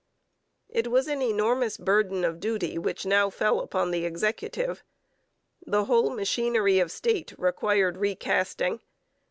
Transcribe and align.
It 0.67 0.87
was 0.87 1.07
an 1.07 1.21
enormous 1.21 1.77
burden 1.77 2.25
of 2.25 2.39
duty 2.39 2.79
which 2.79 3.05
now 3.05 3.29
fell 3.29 3.59
upon 3.59 3.91
the 3.91 4.03
executive. 4.03 4.81
The 5.63 5.85
whole 5.85 6.09
machinery 6.09 6.79
of 6.79 6.91
state 6.91 7.35
required 7.37 7.97
recasting. 7.97 8.81